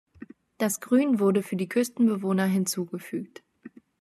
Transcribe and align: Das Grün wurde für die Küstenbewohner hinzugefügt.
Das 0.57 0.79
Grün 0.81 1.19
wurde 1.19 1.43
für 1.43 1.55
die 1.55 1.69
Küstenbewohner 1.69 2.45
hinzugefügt. 2.47 3.43